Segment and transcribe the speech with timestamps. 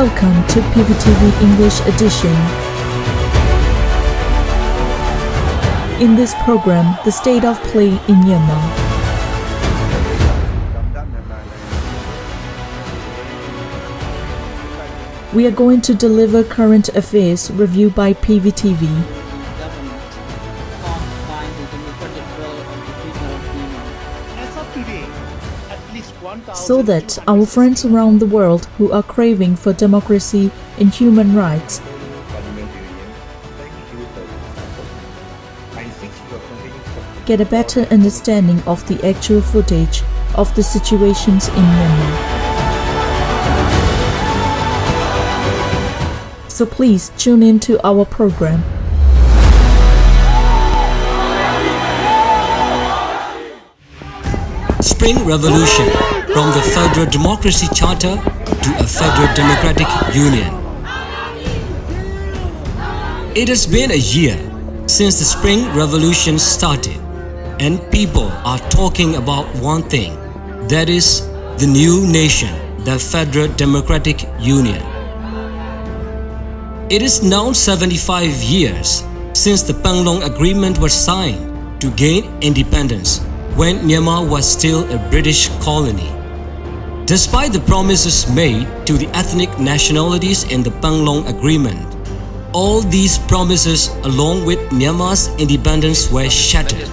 [0.00, 2.32] Welcome to PVTV English Edition.
[6.00, 8.64] In this program, the state of play in Myanmar.
[15.34, 19.19] We are going to deliver current affairs review by PVTV.
[26.70, 31.80] So that our friends around the world who are craving for democracy and human rights
[37.26, 40.04] get a better understanding of the actual footage
[40.36, 42.14] of the situations in Myanmar.
[46.48, 48.62] So please tune in to our program.
[54.82, 55.90] Spring Revolution
[56.32, 60.48] from the Federal Democracy Charter to a Federal Democratic Union.
[63.36, 64.38] It has been a year
[64.86, 66.96] since the Spring Revolution started,
[67.60, 70.16] and people are talking about one thing
[70.68, 74.80] that is, the new nation, the Federal Democratic Union.
[76.88, 83.20] It is now 75 years since the Panglong Agreement was signed to gain independence
[83.56, 86.10] when Myanmar was still a British colony.
[87.06, 91.86] Despite the promises made to the ethnic nationalities in the Panglong Agreement,
[92.52, 96.88] all these promises along with Myanmar's independence were shattered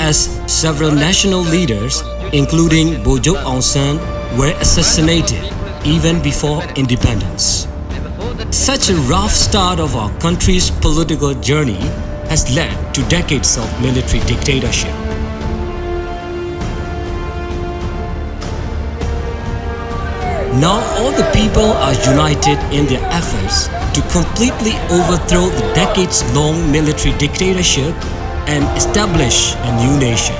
[0.00, 3.98] as several national leaders, including Bogyoke Aung San,
[4.38, 5.42] were assassinated
[5.84, 7.68] even before independence.
[8.50, 11.80] Such a rough start of our country's political journey
[12.28, 15.05] has led to decades of military dictatorship.
[20.60, 27.12] Now all the people are united in their efforts to completely overthrow the decades-long military
[27.18, 27.94] dictatorship
[28.48, 30.34] and establish a new nation.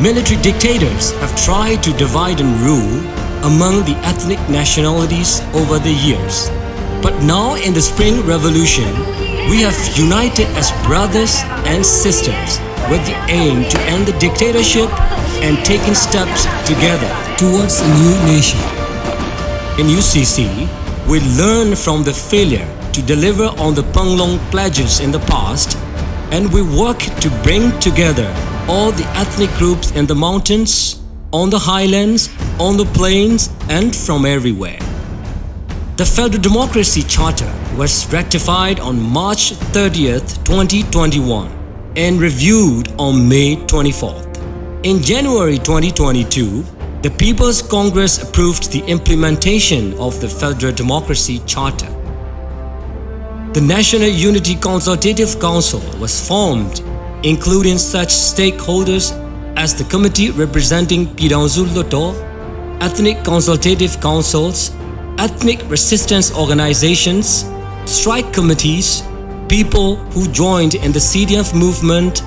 [0.00, 2.98] Military dictators have tried to divide and rule
[3.44, 6.48] among the ethnic nationalities over the years.
[7.02, 8.88] But now in the Spring Revolution,
[9.50, 12.56] we have united as brothers and sisters
[12.92, 14.90] with the aim to end the dictatorship
[15.40, 17.08] and taking steps together
[17.38, 18.60] towards a new nation.
[19.80, 20.68] In UCC,
[21.08, 25.78] we learn from the failure to deliver on the Panglong pledges in the past
[26.32, 28.28] and we work to bring together
[28.68, 31.00] all the ethnic groups in the mountains,
[31.32, 32.28] on the highlands,
[32.60, 34.80] on the plains, and from everywhere.
[35.96, 41.61] The Federal Democracy Charter was ratified on March 30th, 2021
[41.96, 44.36] and reviewed on May 24th.
[44.84, 46.62] In January 2022,
[47.02, 51.90] the People's Congress approved the implementation of the Federal Democracy Charter.
[53.52, 56.80] The National Unity Consultative Council was formed,
[57.22, 59.12] including such stakeholders
[59.56, 62.14] as the Committee representing Pyidaungsu Hluttaw,
[62.80, 64.70] Ethnic Consultative Councils,
[65.18, 67.44] Ethnic Resistance Organizations,
[67.84, 69.02] strike committees,
[69.52, 72.22] people who joined in the CDM movement,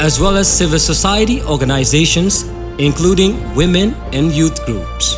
[0.00, 2.44] as well as civil society organizations,
[2.78, 5.16] including women and youth groups.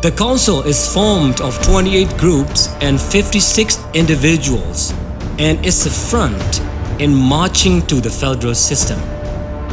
[0.00, 4.94] The council is formed of 28 groups and 56 individuals
[5.38, 6.62] and is a front
[6.98, 8.98] in marching to the federal system.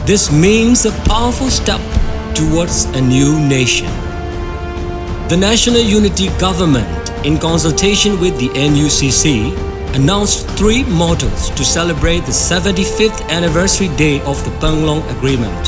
[0.06, 1.80] This means a powerful step
[2.36, 3.88] towards a new nation.
[5.30, 12.32] The National Unity Government, in consultation with the NUCC, announced three mottos to celebrate the
[12.32, 15.66] 75th anniversary day of the Panglong Agreement.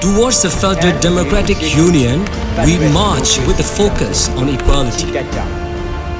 [0.00, 2.20] Towards the Federal Democratic Union,
[2.64, 5.10] we march with a focus on equality.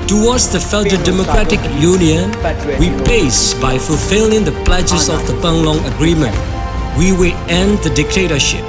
[0.06, 2.31] Towards the Federal Democratic Union,
[2.78, 6.35] we pace by fulfilling the pledges of the Panglong Agreement.
[6.99, 8.64] We will end the dictatorship.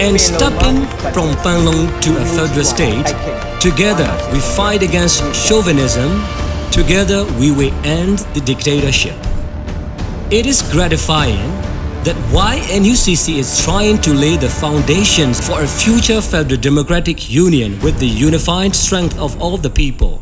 [0.00, 3.04] And stepping from Panglong to a federal state,
[3.60, 6.24] together we fight against chauvinism.
[6.72, 9.14] Together we will end the dictatorship.
[10.30, 11.50] It is gratifying
[12.04, 17.98] that YNUCC is trying to lay the foundations for a future federal democratic union with
[17.98, 20.18] the unified strength of all the people.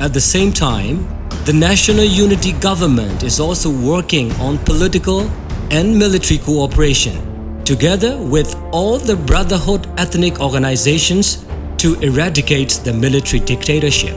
[0.00, 1.06] At the same time,
[1.44, 5.30] the National Unity Government is also working on political
[5.70, 7.27] and military cooperation,
[7.68, 11.44] together with all the Brotherhood ethnic organizations
[11.76, 14.16] to eradicate the military dictatorship.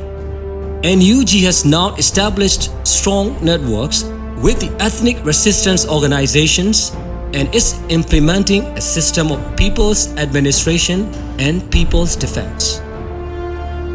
[0.86, 4.04] NUG has now established strong networks
[4.42, 6.92] with the ethnic resistance organizations,
[7.34, 12.80] and is implementing a system of people's administration and people's defense.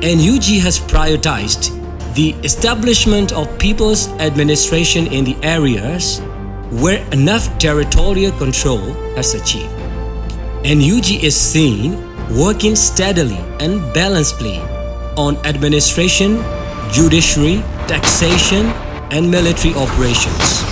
[0.05, 1.73] NUG has prioritized
[2.15, 6.21] the establishment of people's administration in the areas
[6.71, 8.81] where enough territorial control
[9.15, 9.73] has achieved.
[10.65, 11.95] and NUG is seen
[12.35, 14.59] working steadily and balancedly
[15.17, 16.43] on administration,
[16.91, 18.67] judiciary, taxation,
[19.15, 20.65] and military operations.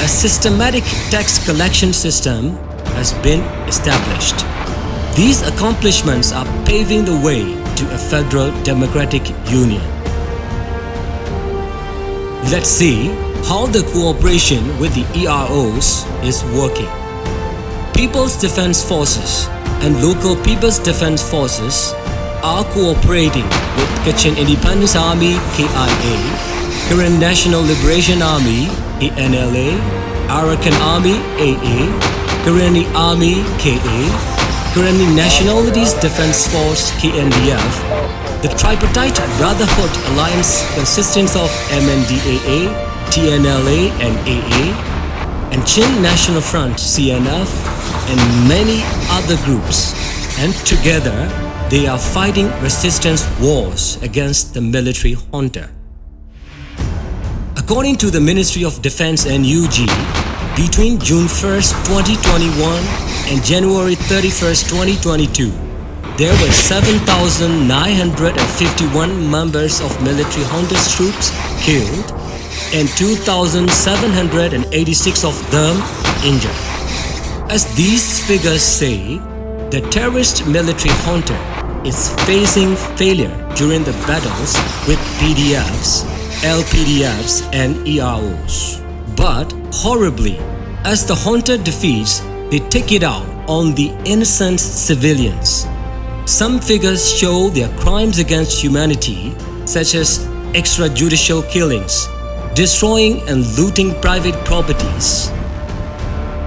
[0.00, 2.50] A systematic tax collection system
[2.94, 4.46] has been established.
[5.16, 7.42] These accomplishments are paving the way
[7.74, 9.82] to a federal democratic union.
[12.52, 16.88] Let's see how the cooperation with the EROs is working.
[17.92, 19.46] People's Defense Forces
[19.84, 21.92] and local People's Defense Forces
[22.42, 23.44] are cooperating
[23.76, 26.16] with Kachin Independence Army KIA,
[26.88, 28.66] Karen National Liberation Army
[29.00, 29.76] KNLA,
[30.32, 31.84] Arakan Army AA,
[32.48, 34.00] Karenni Army KA,
[34.72, 37.74] Karenni Nationalities Defense Force KNDF,
[38.40, 41.50] the tripartite Brotherhood Alliance consisting of
[41.84, 44.72] MNDAA, TNLA and AA,
[45.52, 47.50] and Chin National Front CNF
[48.08, 49.92] and many other groups
[50.38, 51.28] and together
[51.70, 55.70] they are fighting resistance wars against the military junta.
[57.56, 59.88] According to the Ministry of Defense and UG,
[60.56, 62.84] between June 1st, 2021
[63.32, 65.50] and January 31st, 2022,
[66.18, 71.30] there were 7,951 members of military junta's troops
[71.64, 72.12] killed
[72.74, 75.76] and 2,786 of them
[76.24, 76.50] injured.
[77.48, 79.18] As these figures say,
[79.70, 81.38] the terrorist military junta
[81.86, 84.56] is facing failure during the battles
[84.88, 86.02] with PDFs,
[86.42, 88.82] LPDFs, and EROs.
[89.16, 90.36] But horribly,
[90.84, 95.64] as the junta defeats, they take it out on the innocent civilians.
[96.26, 99.32] Some figures show their crimes against humanity,
[99.64, 102.08] such as extrajudicial killings,
[102.54, 105.28] destroying and looting private properties.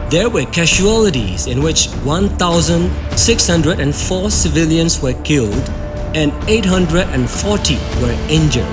[0.09, 5.69] There were casualties in which 1,604 civilians were killed
[6.15, 8.65] and 840 were injured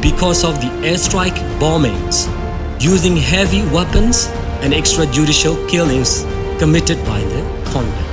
[0.00, 2.26] because of the airstrike bombings,
[2.82, 4.28] using heavy weapons
[4.62, 6.24] and extrajudicial killings
[6.58, 7.42] committed by the
[7.72, 8.04] junta.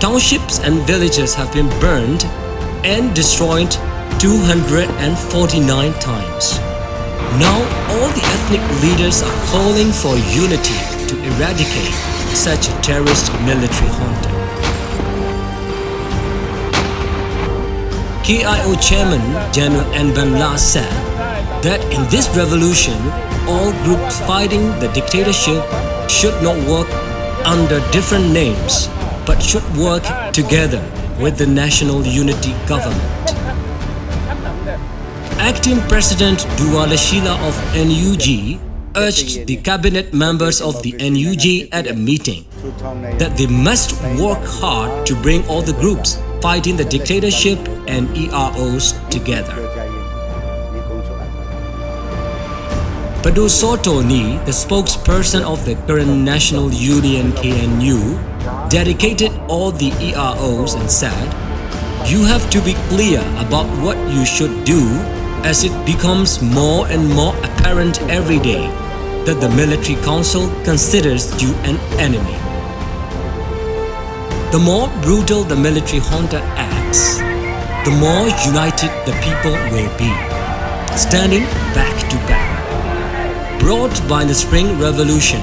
[0.00, 2.24] Townships and villages have been burned
[2.84, 3.70] and destroyed
[4.18, 6.65] 249 times.
[7.38, 7.58] Now
[7.92, 10.78] all the ethnic leaders are calling for unity
[11.08, 11.94] to eradicate
[12.34, 14.30] such a terrorist military junta.
[18.26, 19.22] KIO Chairman
[19.52, 20.90] General N'Ban La said
[21.62, 22.98] that in this revolution,
[23.46, 25.62] all groups fighting the dictatorship
[26.08, 26.88] should not work
[27.46, 28.88] under different names
[29.24, 30.02] but should work
[30.32, 30.82] together
[31.20, 33.65] with the national unity government.
[35.46, 38.58] Acting President Duwa Lashi La of NUG
[38.98, 42.42] urged the cabinet members of the NUG at a meeting
[43.22, 48.98] that they must work hard to bring all the groups fighting the dictatorship and EROs
[49.08, 49.54] together.
[53.22, 58.18] Padoh Saw Taw Nee, the spokesperson of the Karen National Union KNU,
[58.68, 61.30] dedicated all the EROs and said,
[62.10, 64.82] You have to be clear about what you should do
[65.46, 68.66] as it becomes more and more apparent every day
[69.26, 72.36] that the military council considers you an enemy.
[74.50, 77.18] The more brutal the military junta acts,
[77.86, 80.10] the more united the people will be,
[80.98, 81.44] standing
[81.78, 83.60] back to back.
[83.60, 85.42] Brought by the Spring Revolution,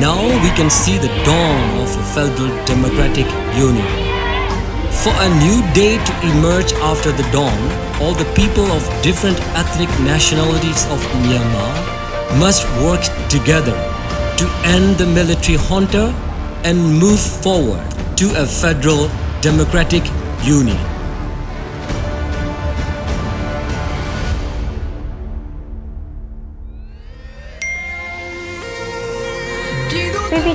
[0.00, 4.03] now we can see the dawn of a federal democratic union.
[5.02, 7.58] For a new day to emerge after the dawn,
[8.00, 11.74] all the people of different ethnic nationalities of Myanmar
[12.38, 13.76] must work together
[14.38, 16.06] to end the military junta
[16.64, 17.84] and move forward
[18.16, 19.08] to a federal
[19.42, 20.04] democratic
[20.42, 20.93] union.